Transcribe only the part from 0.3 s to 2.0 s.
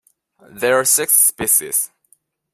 There are six species.